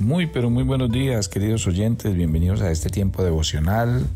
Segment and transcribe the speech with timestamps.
[0.00, 2.14] Muy, pero muy buenos días, queridos oyentes.
[2.14, 4.06] Bienvenidos a este tiempo devocional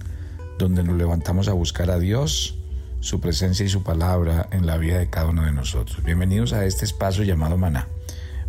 [0.57, 2.57] donde nos levantamos a buscar a Dios,
[3.01, 6.05] su presencia y su palabra en la vida de cada uno de nosotros.
[6.05, 7.89] Bienvenidos a este espacio llamado Maná,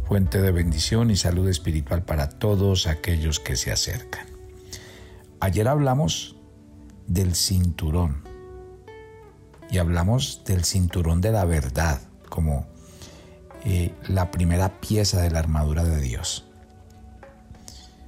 [0.07, 4.27] fuente de bendición y salud espiritual para todos aquellos que se acercan.
[5.39, 6.35] Ayer hablamos
[7.07, 8.21] del cinturón
[9.71, 12.67] y hablamos del cinturón de la verdad como
[13.65, 16.45] eh, la primera pieza de la armadura de Dios.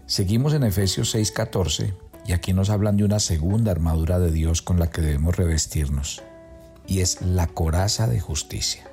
[0.07, 1.95] Seguimos en Efesios 6:14
[2.27, 6.21] y aquí nos hablan de una segunda armadura de Dios con la que debemos revestirnos
[6.85, 8.83] y es la coraza de justicia.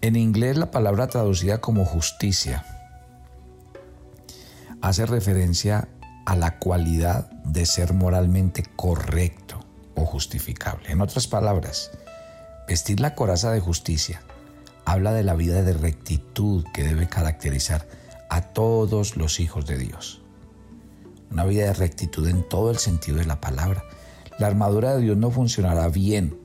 [0.00, 2.64] En inglés la palabra traducida como justicia
[4.80, 5.88] hace referencia
[6.24, 9.60] a la cualidad de ser moralmente correcto
[9.94, 10.90] o justificable.
[10.90, 11.90] En otras palabras,
[12.66, 14.22] vestir la coraza de justicia
[14.86, 17.99] habla de la vida de rectitud que debe caracterizar
[18.30, 20.22] a todos los hijos de Dios.
[21.30, 23.84] Una vida de rectitud en todo el sentido de la palabra.
[24.38, 26.40] La armadura de Dios no funcionará bien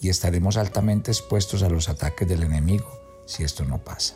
[0.00, 2.86] y estaremos altamente expuestos a los ataques del enemigo
[3.26, 4.14] si esto no pasa.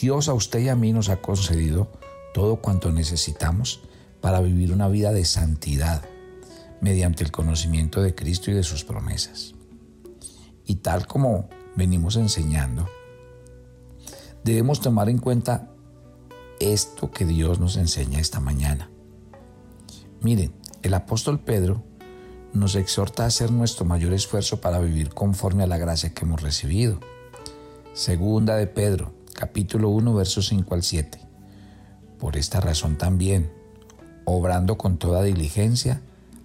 [0.00, 1.88] Dios a usted y a mí nos ha concedido
[2.32, 3.80] todo cuanto necesitamos
[4.20, 6.04] para vivir una vida de santidad
[6.80, 9.54] mediante el conocimiento de Cristo y de sus promesas.
[10.64, 12.88] Y tal como venimos enseñando,
[14.44, 15.72] debemos tomar en cuenta
[16.60, 18.90] esto que Dios nos enseña esta mañana.
[20.20, 21.82] Miren, el apóstol Pedro
[22.52, 26.42] nos exhorta a hacer nuestro mayor esfuerzo para vivir conforme a la gracia que hemos
[26.42, 26.98] recibido.
[27.92, 31.18] Segunda de Pedro, capítulo 1, versos 5 al 7.
[32.18, 33.50] Por esta razón también,
[34.24, 36.00] obrando con toda diligencia,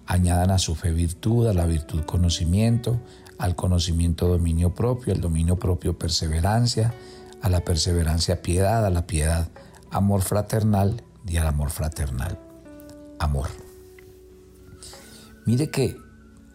[0.06, 3.00] añadan a su fe virtud, a la virtud conocimiento,
[3.38, 6.94] al conocimiento dominio propio, al dominio propio perseverancia,
[7.42, 9.48] a la perseverancia piedad, a la piedad
[9.94, 12.36] amor fraternal y al amor fraternal
[13.20, 13.48] amor.
[15.46, 15.96] Mire que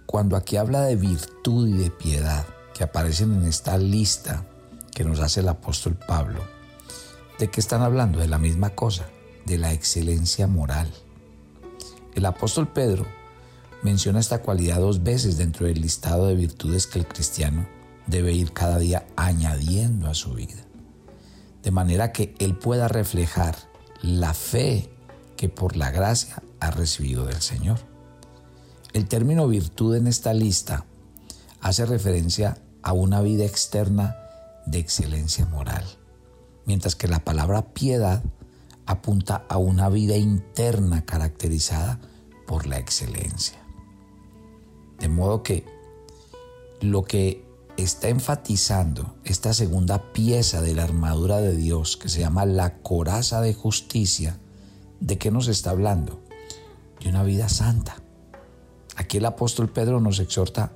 [0.05, 4.45] cuando aquí habla de virtud y de piedad, que aparecen en esta lista
[4.93, 6.43] que nos hace el apóstol Pablo,
[7.39, 8.19] ¿de qué están hablando?
[8.19, 9.05] De la misma cosa,
[9.45, 10.91] de la excelencia moral.
[12.15, 13.05] El apóstol Pedro
[13.83, 17.65] menciona esta cualidad dos veces dentro del listado de virtudes que el cristiano
[18.05, 20.65] debe ir cada día añadiendo a su vida,
[21.63, 23.55] de manera que él pueda reflejar
[24.01, 24.89] la fe
[25.35, 27.79] que por la gracia ha recibido del Señor.
[28.93, 30.85] El término virtud en esta lista
[31.61, 34.15] hace referencia a una vida externa
[34.65, 35.85] de excelencia moral,
[36.65, 38.23] mientras que la palabra piedad
[38.85, 41.99] apunta a una vida interna caracterizada
[42.47, 43.59] por la excelencia.
[44.99, 45.65] De modo que
[46.81, 47.45] lo que
[47.83, 53.41] está enfatizando esta segunda pieza de la armadura de Dios, que se llama la coraza
[53.41, 54.37] de justicia,
[54.99, 56.21] ¿de qué nos está hablando?
[56.99, 58.01] De una vida santa.
[58.95, 60.73] Aquí el apóstol Pedro nos exhorta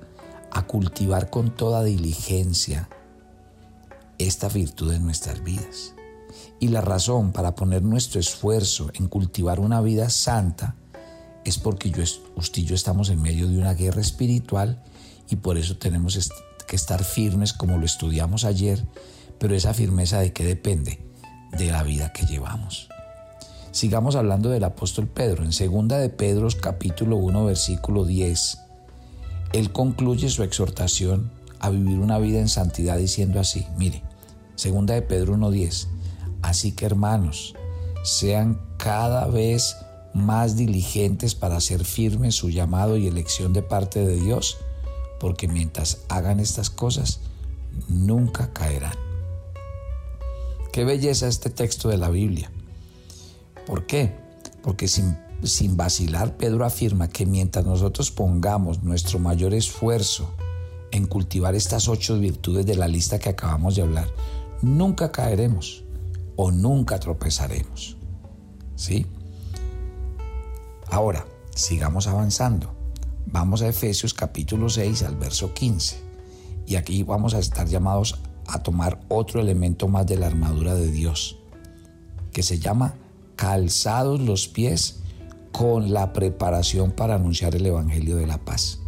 [0.50, 2.88] a cultivar con toda diligencia
[4.18, 5.94] esta virtud en nuestras vidas.
[6.58, 10.76] Y la razón para poner nuestro esfuerzo en cultivar una vida santa
[11.44, 12.02] es porque yo,
[12.36, 14.82] usted y yo estamos en medio de una guerra espiritual
[15.28, 16.16] y por eso tenemos
[16.66, 18.84] que estar firmes como lo estudiamos ayer,
[19.38, 21.00] pero esa firmeza de qué depende?
[21.52, 22.88] De la vida que llevamos.
[23.70, 25.44] Sigamos hablando del apóstol Pedro.
[25.44, 28.58] En segunda de Pedro capítulo 1 versículo 10,
[29.52, 31.30] él concluye su exhortación
[31.60, 34.02] a vivir una vida en santidad diciendo así, mire,
[34.54, 35.86] segunda de Pedro 1.10,
[36.42, 37.54] así que hermanos,
[38.02, 39.76] sean cada vez
[40.12, 44.58] más diligentes para hacer firme su llamado y elección de parte de Dios,
[45.24, 47.20] porque mientras hagan estas cosas,
[47.88, 48.92] nunca caerán.
[50.70, 52.52] Qué belleza este texto de la Biblia.
[53.66, 54.14] ¿Por qué?
[54.62, 60.30] Porque sin, sin vacilar Pedro afirma que mientras nosotros pongamos nuestro mayor esfuerzo
[60.90, 64.10] en cultivar estas ocho virtudes de la lista que acabamos de hablar,
[64.60, 65.84] nunca caeremos
[66.36, 67.96] o nunca tropezaremos.
[68.76, 69.06] ¿Sí?
[70.90, 71.24] Ahora,
[71.54, 72.73] sigamos avanzando.
[73.26, 75.96] Vamos a Efesios capítulo 6 al verso 15.
[76.66, 80.90] Y aquí vamos a estar llamados a tomar otro elemento más de la armadura de
[80.90, 81.38] Dios,
[82.32, 82.94] que se llama
[83.36, 85.00] calzados los pies
[85.52, 88.80] con la preparación para anunciar el Evangelio de la paz.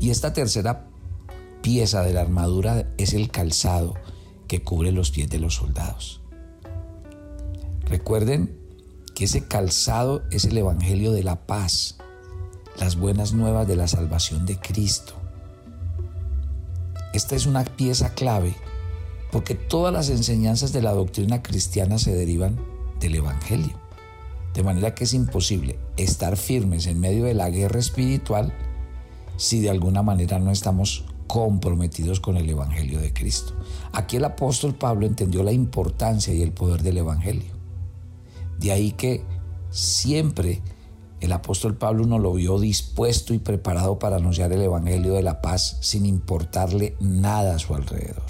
[0.00, 0.86] Y esta tercera
[1.62, 3.94] pieza de la armadura es el calzado
[4.46, 6.20] que cubre los pies de los soldados.
[7.86, 8.58] Recuerden
[9.14, 11.98] que ese calzado es el Evangelio de la paz,
[12.78, 15.14] las buenas nuevas de la salvación de Cristo.
[17.12, 18.54] Esta es una pieza clave
[19.32, 22.58] porque todas las enseñanzas de la doctrina cristiana se derivan
[23.00, 23.78] del Evangelio.
[24.54, 28.52] De manera que es imposible estar firmes en medio de la guerra espiritual
[29.36, 33.54] si de alguna manera no estamos comprometidos con el Evangelio de Cristo.
[33.92, 37.52] Aquí el apóstol Pablo entendió la importancia y el poder del Evangelio.
[38.58, 39.22] De ahí que
[39.70, 40.62] siempre
[41.26, 45.42] el apóstol Pablo nos lo vio dispuesto y preparado para anunciar el Evangelio de la
[45.42, 48.22] paz sin importarle nada a su alrededor.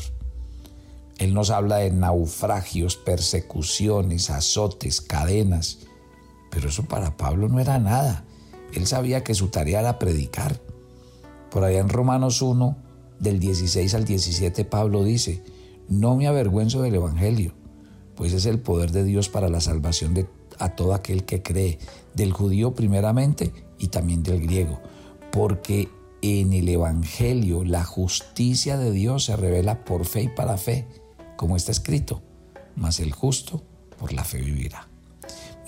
[1.19, 5.81] Él nos habla de naufragios, persecuciones, azotes, cadenas,
[6.50, 8.25] pero eso para Pablo no era nada.
[8.72, 10.58] Él sabía que su tarea era predicar.
[11.50, 12.76] Por allá en Romanos 1,
[13.20, 15.42] del 16 al 17, Pablo dice,
[15.88, 17.52] no me avergüenzo del Evangelio,
[18.14, 20.25] pues es el poder de Dios para la salvación de
[20.58, 21.78] a todo aquel que cree,
[22.14, 24.80] del judío primeramente y también del griego,
[25.32, 25.88] porque
[26.22, 30.86] en el Evangelio la justicia de Dios se revela por fe y para fe,
[31.36, 32.22] como está escrito,
[32.74, 33.62] mas el justo
[33.98, 34.88] por la fe vivirá.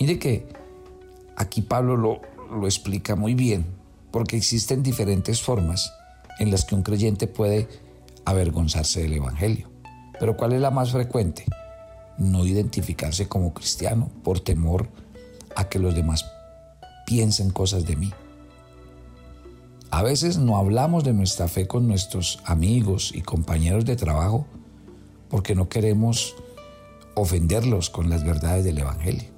[0.00, 0.46] Mire que
[1.36, 2.20] aquí Pablo lo,
[2.50, 3.66] lo explica muy bien,
[4.10, 5.92] porque existen diferentes formas
[6.38, 7.68] en las que un creyente puede
[8.24, 9.70] avergonzarse del Evangelio.
[10.18, 11.44] Pero ¿cuál es la más frecuente?
[12.18, 14.88] No identificarse como cristiano por temor
[15.56, 16.26] a que los demás
[17.06, 18.12] piensen cosas de mí.
[19.90, 24.46] A veces no hablamos de nuestra fe con nuestros amigos y compañeros de trabajo
[25.30, 26.34] porque no queremos
[27.14, 29.28] ofenderlos con las verdades del Evangelio,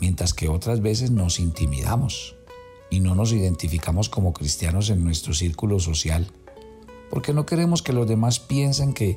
[0.00, 2.36] mientras que otras veces nos intimidamos
[2.90, 6.30] y no nos identificamos como cristianos en nuestro círculo social,
[7.10, 9.16] porque no queremos que los demás piensen que,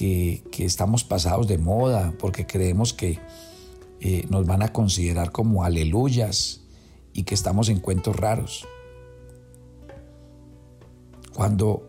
[0.00, 3.18] que, estamos pasados de moda, porque creemos que
[4.00, 6.62] eh, nos van a considerar como aleluyas
[7.12, 8.66] y que estamos en cuentos raros.
[11.34, 11.86] Cuando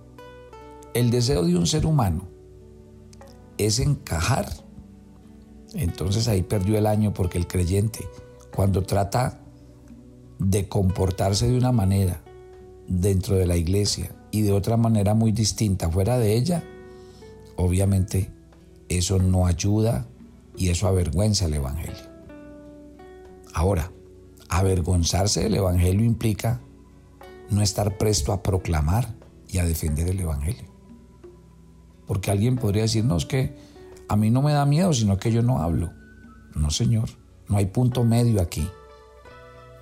[0.94, 2.28] el deseo de un ser humano
[3.58, 4.50] es encajar,
[5.74, 8.06] entonces ahí perdió el año porque el creyente,
[8.54, 9.40] cuando trata
[10.38, 12.22] de comportarse de una manera
[12.90, 16.62] dentro de la iglesia y de otra manera muy distinta fuera de ella,
[17.62, 18.32] obviamente
[18.90, 20.08] eso no ayuda
[20.58, 22.12] y eso avergüenza el Evangelio.
[23.54, 23.92] Ahora,
[24.50, 26.62] avergonzarse del Evangelio implica
[27.50, 29.14] no estar presto a proclamar
[29.48, 30.66] y a defender el Evangelio.
[32.08, 33.56] Porque alguien podría decir, no, es que
[34.08, 35.92] a mí no me da miedo, sino que yo no hablo.
[36.56, 37.10] No, Señor,
[37.48, 38.68] no hay punto medio aquí.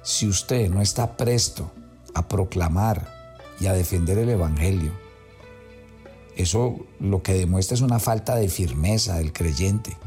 [0.03, 1.71] Si usted no está presto
[2.13, 3.07] a proclamar
[3.59, 4.91] y a defender el Evangelio,
[6.39, 9.97] eso lo que demuestra es una falta de firmeza del creyente.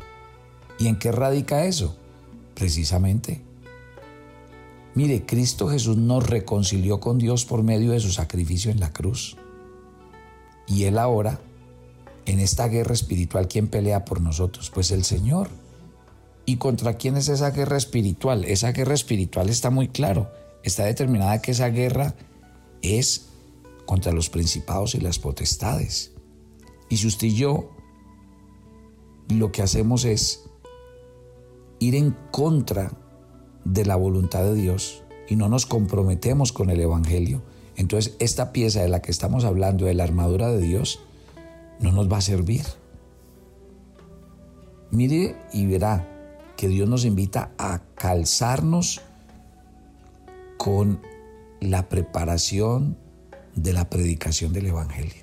[0.78, 1.94] ¿Y en qué radica eso?
[2.54, 3.42] Precisamente.
[4.94, 9.36] Mire, Cristo Jesús nos reconcilió con Dios por medio de su sacrificio en la cruz.
[10.66, 11.38] Y Él ahora,
[12.24, 14.70] en esta guerra espiritual, ¿quién pelea por nosotros?
[14.70, 15.50] Pues el Señor.
[16.46, 18.46] ¿Y contra quién es esa guerra espiritual?
[18.46, 20.30] Esa guerra espiritual está muy claro.
[20.62, 22.14] Está determinada que esa guerra
[22.80, 23.26] es
[23.84, 26.12] contra los principados y las potestades.
[26.92, 27.70] Y si usted y yo
[29.30, 30.44] lo que hacemos es
[31.78, 32.92] ir en contra
[33.64, 37.40] de la voluntad de Dios y no nos comprometemos con el Evangelio,
[37.76, 41.00] entonces esta pieza de la que estamos hablando, de la armadura de Dios,
[41.80, 42.66] no nos va a servir.
[44.90, 46.06] Mire y verá,
[46.58, 49.00] que Dios nos invita a calzarnos
[50.58, 51.00] con
[51.58, 52.98] la preparación
[53.54, 55.21] de la predicación del Evangelio.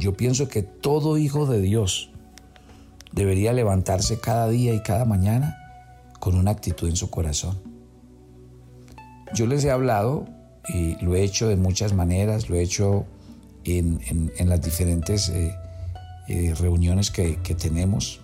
[0.00, 2.10] Yo pienso que todo hijo de Dios
[3.12, 5.56] debería levantarse cada día y cada mañana
[6.18, 7.56] con una actitud en su corazón.
[9.32, 10.26] Yo les he hablado
[10.68, 13.04] y lo he hecho de muchas maneras, lo he hecho
[13.64, 14.00] en,
[14.44, 15.54] las diferentes eh,
[16.26, 18.20] eh, reuniones que tenemos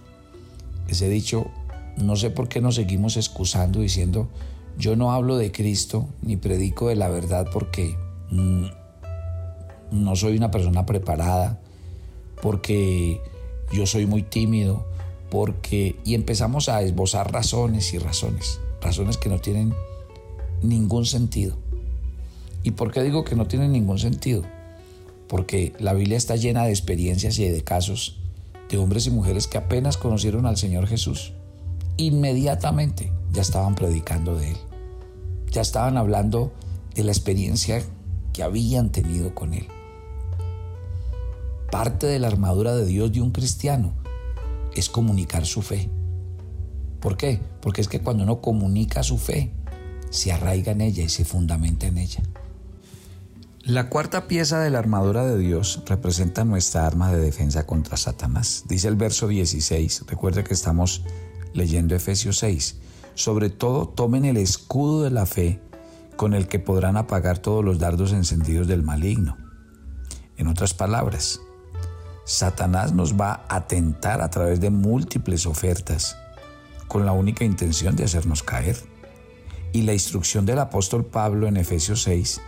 [0.89, 1.51] he dicho,
[1.97, 4.29] no sé por qué nos seguimos excusando diciendo,
[4.79, 7.97] yo no hablo de Cristo ni predico de la verdad porque
[8.31, 8.67] mm,
[9.93, 11.59] no soy una persona preparada,
[12.43, 13.21] porque
[13.73, 14.87] yo soy muy tímido,
[15.31, 15.97] porque...
[16.05, 19.75] Y empezamos a esbozar razones y razones, razones que no tienen
[20.63, 21.57] ningún sentido.
[22.63, 24.43] ¿Y por qué digo que no tienen ningún sentido?
[25.29, 28.21] Porque la Biblia está llena de experiencias y de casos
[28.69, 31.33] de hombres y mujeres que apenas conocieron al Señor Jesús,
[31.97, 34.57] inmediatamente ya estaban predicando de Él.
[35.51, 36.53] Ya estaban hablando
[36.95, 37.83] de la experiencia
[38.33, 39.67] que habían tenido con Él.
[41.71, 43.95] Parte de la armadura de Dios de un cristiano
[44.75, 45.91] es comunicar su fe.
[47.01, 47.41] ¿Por qué?
[47.61, 49.53] Porque es que cuando uno comunica su fe,
[50.11, 52.23] se arraiga en ella y se fundamenta en ella.
[53.63, 58.65] La cuarta pieza de la armadura de Dios representa nuestra arma de defensa contra Satanás.
[58.69, 61.03] Dice el verso 16, recuerde que estamos
[61.53, 62.77] leyendo Efesios 6.
[63.15, 65.61] Sobre todo tomen el escudo de la fe
[66.17, 69.37] con el que podrán apagar todos los dardos encendidos del maligno.
[70.37, 71.41] En otras palabras,
[72.27, 76.19] Satanás nos va a tentar a través de múltiples ofertas
[76.89, 78.77] con la única intención de hacernos caer.
[79.73, 82.41] Y la instrucción del apóstol Pablo en Efesios 6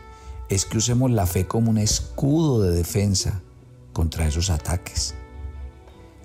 [0.48, 3.40] es que usemos la fe como un escudo de defensa
[3.92, 5.14] contra esos ataques.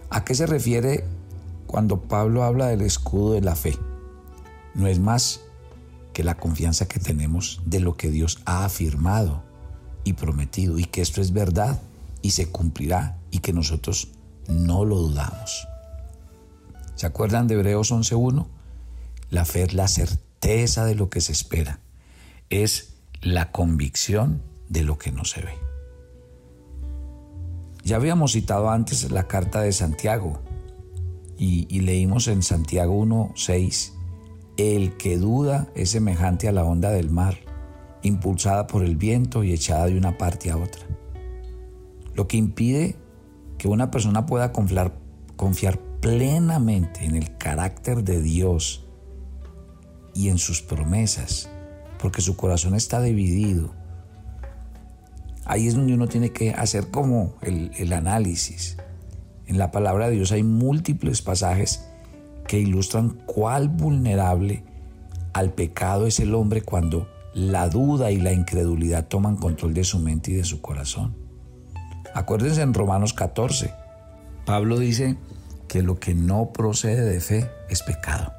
[0.09, 1.05] ¿A qué se refiere
[1.67, 3.77] cuando Pablo habla del escudo de la fe?
[4.73, 5.41] No es más
[6.11, 9.43] que la confianza que tenemos de lo que Dios ha afirmado
[10.03, 11.79] y prometido y que esto es verdad
[12.23, 14.07] y se cumplirá y que nosotros
[14.47, 15.67] no lo dudamos.
[16.95, 18.47] ¿Se acuerdan de Hebreos 11.1?
[19.29, 21.79] La fe es la certeza de lo que se espera.
[22.49, 25.53] Es la convicción de lo que no se ve.
[27.83, 30.41] Ya habíamos citado antes la carta de Santiago
[31.37, 33.91] y, leímos en Santiago 1.6,
[34.55, 37.35] el que duda es semejante a la onda del mar,
[38.01, 40.85] impulsada por el viento y echada de una parte a otra.
[42.15, 42.95] Lo que impide
[43.57, 44.93] que una persona pueda confiar,
[46.01, 48.85] plenamente en el carácter de Dios
[50.13, 51.49] y en sus promesas
[52.03, 53.73] porque su corazón está dividido.
[55.45, 58.75] Ahí es donde uno tiene que hacer como el, análisis.
[59.47, 61.85] En la palabra de Dios hay múltiples pasajes
[62.45, 64.65] que ilustran cuál vulnerable
[65.31, 69.97] al pecado es el hombre cuando la duda y la incredulidad toman control de su
[69.99, 71.15] mente y de su corazón.
[72.13, 73.73] Acuérdense en Romanos 14,
[74.45, 75.17] Pablo dice
[75.67, 78.33] que lo que no procede de fe es pecado.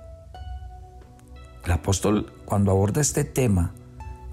[1.64, 3.72] El apóstol cuando aborda este tema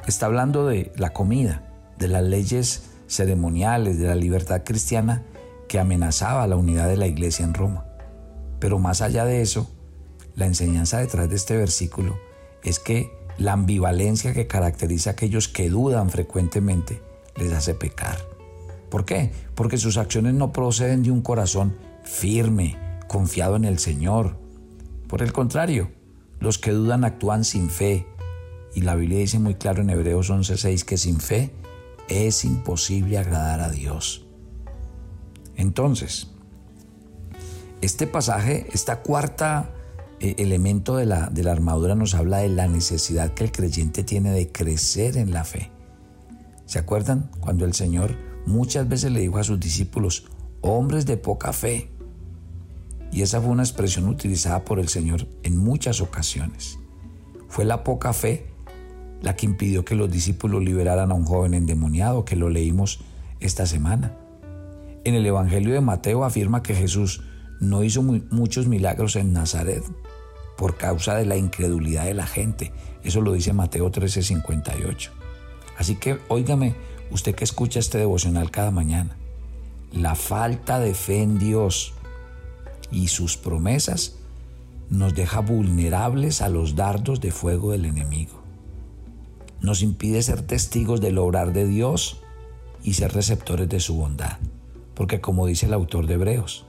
[0.05, 1.63] está hablando de la comida,
[1.97, 5.23] de las leyes ceremoniales, de la libertad cristiana
[5.67, 7.85] que amenazaba la unidad de la iglesia en Roma.
[8.59, 9.71] Pero más allá de eso,
[10.35, 12.19] la enseñanza detrás de este versículo
[12.63, 17.01] es que la ambivalencia que caracteriza a aquellos que dudan frecuentemente
[17.37, 18.30] les hace pecar.
[18.91, 19.31] ¿Por qué?
[19.55, 24.37] Porque sus acciones no proceden de un corazón firme, confiado en el Señor.
[25.07, 25.89] Por el contrario,
[26.39, 28.05] los que dudan actúan sin fe.
[28.75, 31.51] Y la Biblia dice muy claro en Hebreos 11:6 que sin fe
[32.09, 34.27] es imposible agradar a Dios.
[35.55, 36.27] Entonces,
[37.81, 39.71] este pasaje, esta cuarta
[40.19, 44.03] eh, elemento de la, de la armadura nos habla de la necesidad que el creyente
[44.03, 45.71] tiene de crecer en la fe.
[46.65, 50.25] ¿Se acuerdan cuando el Señor muchas veces le dijo a sus discípulos,
[50.61, 51.89] hombres de poca fe?
[53.11, 56.79] Y esa fue una expresión utilizada por el Señor en muchas ocasiones.
[57.49, 58.51] Fue la poca fe
[59.21, 63.01] la que impidió que los discípulos liberaran a un joven endemoniado, que lo leímos
[63.39, 64.17] esta semana.
[65.03, 67.21] En el Evangelio de Mateo afirma que Jesús
[67.59, 69.83] no hizo muchos milagros en Nazaret
[70.57, 72.71] por causa de la incredulidad de la gente.
[73.03, 75.11] Eso lo dice Mateo 13:58.
[75.77, 76.75] Así que óigame,
[77.11, 79.15] usted que escucha este devocional cada mañana,
[79.91, 81.93] la falta de fe en Dios
[82.91, 84.15] y sus promesas
[84.89, 88.41] nos deja vulnerables a los dardos de fuego del enemigo.
[89.61, 92.19] Nos impide ser testigos del obrar de Dios
[92.83, 94.37] y ser receptores de su bondad.
[94.95, 96.65] Porque como dice el autor de Hebreos,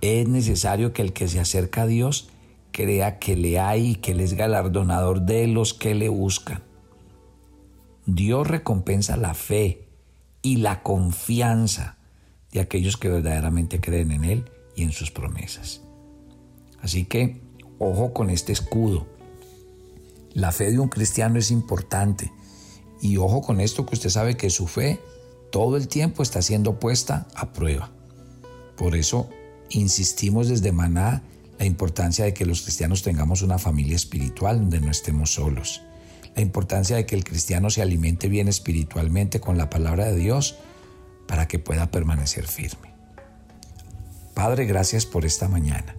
[0.00, 2.28] es necesario que el que se acerca a Dios
[2.72, 6.62] crea que le hay y que Él es galardonador de los que le buscan.
[8.06, 9.88] Dios recompensa la fe
[10.42, 11.96] y la confianza
[12.52, 15.80] de aquellos que verdaderamente creen en Él y en sus promesas.
[16.80, 17.40] Así que,
[17.78, 19.06] ojo con este escudo.
[20.34, 22.30] La fe de un cristiano es importante.
[23.00, 25.00] Y ojo con esto que usted sabe que su fe
[25.50, 27.90] todo el tiempo está siendo puesta a prueba.
[28.76, 29.30] Por eso
[29.70, 31.22] insistimos desde Maná
[31.58, 35.82] la importancia de que los cristianos tengamos una familia espiritual donde no estemos solos.
[36.34, 40.56] La importancia de que el cristiano se alimente bien espiritualmente con la palabra de Dios
[41.26, 42.92] para que pueda permanecer firme.
[44.34, 45.94] Padre, gracias por esta mañana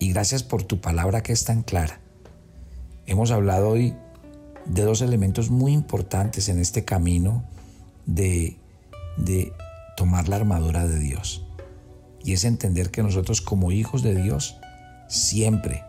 [0.00, 2.00] y gracias por tu palabra que es tan clara.
[3.06, 3.94] Hemos hablado hoy
[4.66, 7.44] de dos elementos muy importantes en este camino
[8.06, 8.56] de,
[9.16, 9.52] de
[9.96, 11.44] tomar la armadura de Dios.
[12.24, 14.58] Y es entender que nosotros como hijos de Dios,
[15.08, 15.84] siempre,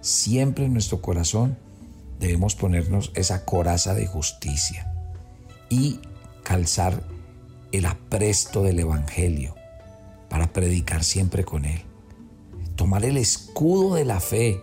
[0.00, 1.56] siempre en nuestro corazón
[2.18, 4.92] debemos ponernos esa coraza de justicia
[5.68, 6.00] y
[6.42, 7.02] calzar
[7.72, 9.54] el apresto del Evangelio
[10.28, 11.82] para predicar siempre con Él.
[12.76, 14.60] Tomar el escudo de la fe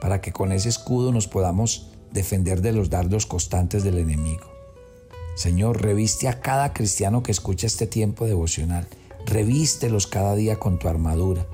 [0.00, 4.50] para que con ese escudo nos podamos defender de los dardos constantes del enemigo.
[5.36, 8.86] Señor, reviste a cada cristiano que escucha este tiempo devocional.
[9.26, 11.46] Revístelos cada día con tu armadura,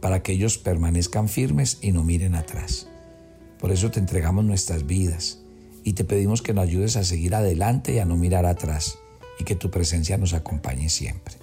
[0.00, 2.89] para que ellos permanezcan firmes y no miren atrás.
[3.60, 5.40] Por eso te entregamos nuestras vidas
[5.84, 8.98] y te pedimos que nos ayudes a seguir adelante y a no mirar atrás
[9.38, 11.34] y que tu presencia nos acompañe siempre.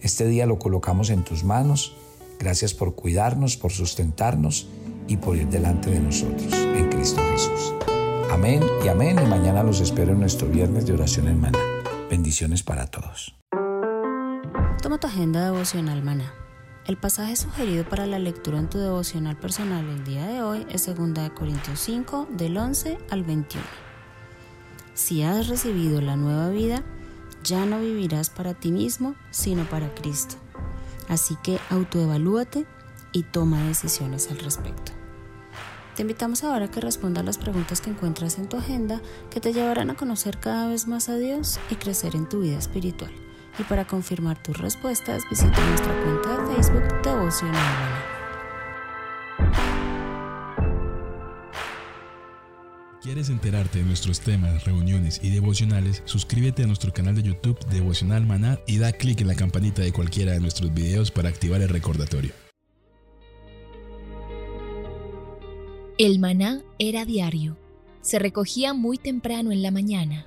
[0.00, 1.94] Este día lo colocamos en tus manos.
[2.38, 4.68] Gracias por cuidarnos, por sustentarnos
[5.08, 7.74] y por ir delante de nosotros en Cristo Jesús.
[8.30, 9.18] Amén y amén.
[9.22, 11.58] Y mañana los espero en nuestro viernes de oración en Maná.
[12.10, 13.34] Bendiciones para todos.
[14.82, 16.45] Toma tu agenda devocional Maná.
[16.86, 20.86] El pasaje sugerido para la lectura en tu devocional personal el día de hoy es
[20.86, 23.64] 2 Corintios 5 del 11 al 21.
[24.94, 26.84] Si has recibido la nueva vida,
[27.42, 30.36] ya no vivirás para ti mismo, sino para Cristo.
[31.08, 32.66] Así que autoevalúate
[33.10, 34.92] y toma decisiones al respecto.
[35.96, 39.52] Te invitamos ahora a que respondas las preguntas que encuentras en tu agenda que te
[39.52, 43.25] llevarán a conocer cada vez más a Dios y crecer en tu vida espiritual.
[43.58, 48.16] Y para confirmar tus respuestas, visita nuestra cuenta de Facebook Devocional.
[53.02, 56.02] ¿Quieres enterarte de nuestros temas, reuniones y devocionales?
[56.06, 59.92] Suscríbete a nuestro canal de YouTube Devocional Maná y da clic en la campanita de
[59.92, 62.32] cualquiera de nuestros videos para activar el recordatorio.
[65.98, 67.56] El maná era diario.
[68.02, 70.26] Se recogía muy temprano en la mañana.